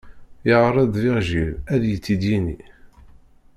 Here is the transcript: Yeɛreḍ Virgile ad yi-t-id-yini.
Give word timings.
Yeɛreḍ 0.47 0.89
Virgile 1.01 1.53
ad 1.73 1.81
yi-t-id-yini. 1.89 2.59